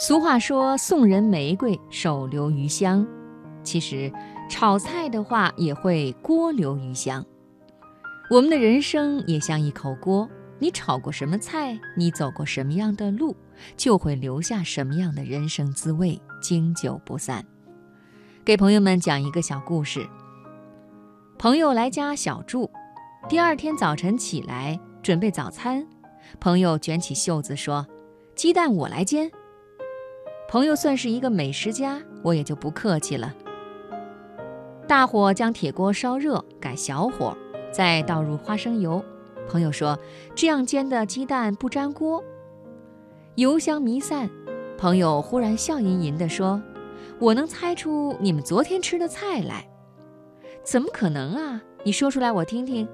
[0.00, 3.04] 俗话说“送人玫瑰，手留余香”，
[3.64, 4.12] 其实
[4.48, 7.24] 炒菜的话也会锅留余香。
[8.30, 10.30] 我们的人生也像一口锅，
[10.60, 13.34] 你炒过什么菜，你走过什么样的路，
[13.76, 17.44] 就会留下什么样的人生滋味，经久不散。
[18.44, 20.06] 给朋友们讲一个小故事：
[21.38, 22.70] 朋友来家小住，
[23.28, 25.84] 第二天早晨起来准备早餐，
[26.38, 27.84] 朋友卷起袖子说
[28.36, 29.28] ：“鸡蛋我来煎。”
[30.48, 33.34] 朋友算是一个美食家，我也就不客气了。
[34.86, 37.36] 大火将铁锅烧热，改小火，
[37.70, 39.04] 再倒入花生油。
[39.46, 39.98] 朋友说
[40.34, 42.24] ：“这样煎的鸡蛋不粘锅。”
[43.36, 44.30] 油香弥散，
[44.78, 46.62] 朋友忽然笑吟吟地说
[47.20, 49.68] ：“我能猜出你们昨天吃的菜来。
[50.64, 51.62] ”“怎么可能啊？
[51.84, 52.88] 你说出来我听听。”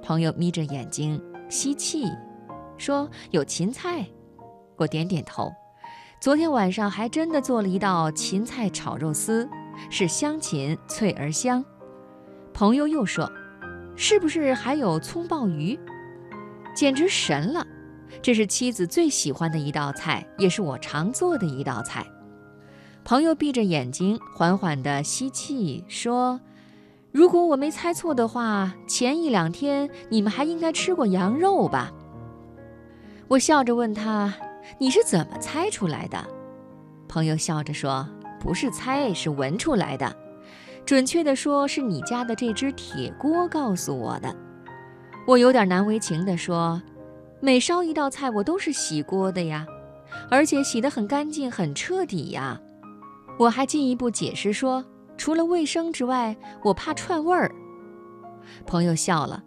[0.00, 2.04] 朋友眯着眼睛吸气，
[2.78, 4.06] 说：“有芹菜。”
[4.78, 5.52] 我点点头。
[6.20, 9.48] 昨天晚上还真的做了一道芹菜炒肉丝，
[9.88, 11.64] 是香芹脆而香。
[12.52, 13.26] 朋友又说
[13.96, 15.80] ：“是不是还有葱爆鱼？
[16.74, 17.66] 简直神了！
[18.20, 22.06] 这是妻子最喜欢的一道菜，也是我常做的一道菜。”
[23.02, 26.38] 朋友闭着眼睛缓缓地吸气，说
[27.12, 31.90] ：“如果我没猜错的话，前一两天你们还应该吃过羊肉吧？”
[33.26, 34.34] 我笑着问他。
[34.78, 36.18] 你是怎么猜出来的？
[37.08, 38.08] 朋友笑着说
[38.40, 40.14] ：“不是猜，是闻出来的。
[40.86, 44.34] 准确地说，是你家的这只铁锅告诉我的。”
[45.26, 46.80] 我有点难为情地说
[47.40, 49.66] ：“每烧一道菜，我都是洗锅的呀，
[50.30, 52.60] 而且洗得很干净、很彻底呀。”
[53.38, 54.84] 我还进一步解释说
[55.16, 57.50] ：“除了卫生之外，我怕串味儿。”
[58.66, 59.42] 朋友笑了：“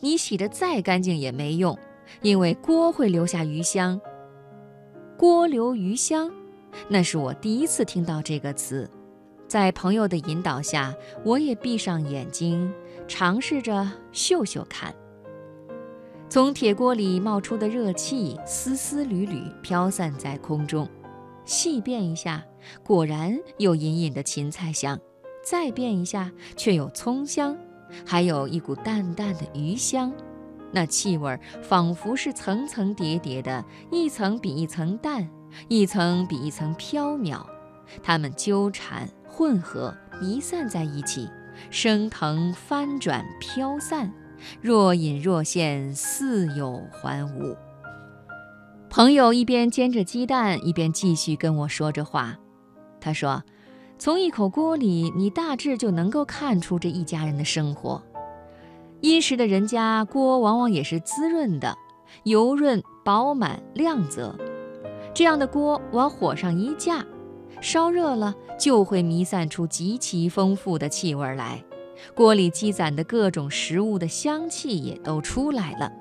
[0.00, 1.76] 你洗得再干净也没用，
[2.22, 4.00] 因为锅会留下余香。”
[5.18, 6.30] 锅留余香，
[6.86, 8.88] 那是我第一次听到这个词。
[9.48, 12.72] 在朋友的引导下，我也闭上眼睛，
[13.08, 14.94] 尝试着嗅嗅看。
[16.28, 20.88] 从铁锅里冒出的热气丝丝缕缕飘散在空中，
[21.44, 22.44] 细辨一下，
[22.84, 24.96] 果然有隐隐的芹菜香；
[25.44, 27.56] 再辨一下，却有葱香，
[28.06, 30.12] 还有一股淡淡的鱼香。
[30.70, 35.28] 那气味仿佛是层层叠叠的，一层比一层淡，
[35.68, 37.40] 一层比一层飘渺，
[38.02, 41.28] 它们纠缠、混合、弥散在一起，
[41.70, 44.12] 升腾、翻转、飘散，
[44.60, 47.56] 若隐若现，似有还无。
[48.90, 52.38] 朋友一边煎着鸡蛋，一边继续跟我说着话。
[53.00, 53.42] 他说
[53.98, 58.02] ：“从一口锅里，你大致就能够看出这一家人的生活。”
[59.00, 61.76] 殷实的人家锅往往也是滋润的，
[62.24, 64.36] 油润饱满亮泽。
[65.14, 67.04] 这样的锅往火上一架，
[67.60, 71.64] 烧热了就会弥散出极其丰富的气味来，
[72.14, 75.92] 锅里积攒的各种食物的香气也都出来了，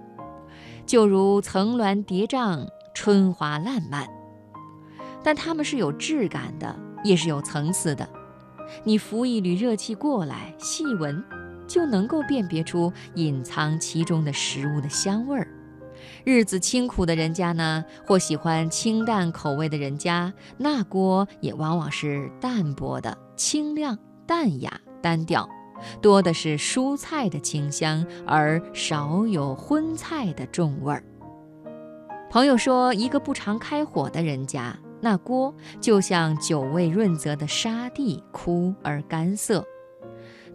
[0.85, 4.07] 就如层峦叠嶂，春花烂漫。
[5.23, 8.07] 但它们是有质感的，也是有层次的。
[8.83, 11.23] 你拂一缕热气过来，细闻。
[11.67, 15.47] 就能够辨别出隐藏其中的食物的香味儿。
[16.23, 25.49] 日子清苦的人家呢，或喜欢清淡口味的人家，那锅也往往是淡薄的、清亮、淡雅、单调，
[26.01, 31.03] 多的是蔬菜的清香，而少有荤菜的重味儿。
[32.29, 39.65] 朋友说，一个不常开火的人家，那锅就像久未润泽的沙地，枯而干涩。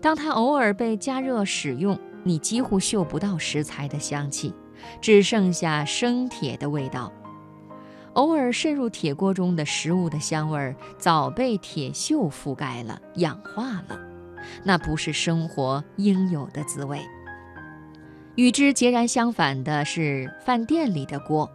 [0.02, 4.52] 当它偶尔被加热使用，你几乎嗅不到食材的香气，
[5.00, 7.10] 只剩下生铁的味道。
[8.14, 13.98] 偶尔渗入铁锅中的食物的香味儿，早被铁锈覆盖了，氧化了。
[14.64, 17.00] 那不是生活应有的滋味。
[18.34, 21.48] 与之截然相反的是饭店里的锅，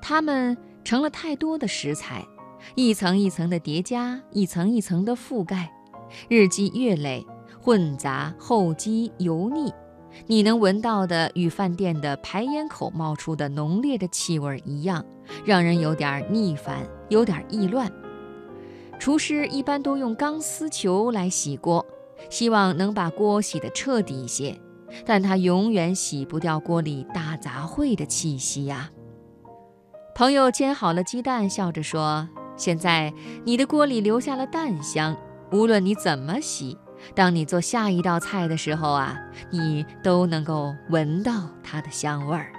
[0.00, 2.26] 它们成了太多的食材，
[2.74, 5.70] 一层一层的叠加，一层一层的覆盖，
[6.28, 7.26] 日积月累。
[7.62, 9.72] 混杂、厚积、油腻，
[10.26, 15.04] 你能闻到的与饭店的排烟口冒出的浓烈的气味一样，
[15.44, 16.78] 让人有点腻烦，
[17.10, 17.90] 有点意乱。
[18.98, 21.84] 厨师一般都用钢丝球来洗锅，
[22.30, 24.58] 希望能把锅洗得彻底一些，
[25.04, 28.90] 但他永远洗不掉锅里大杂烩的气息呀。
[30.14, 33.12] 朋友煎好了鸡蛋，笑着说：“现在
[33.44, 35.16] 你的锅里留下了蛋香，
[35.52, 36.76] 无论你怎么洗。”
[37.14, 39.18] 当你做下一道菜的时候啊，
[39.50, 41.32] 你都能够闻到
[41.62, 42.52] 它的香味儿。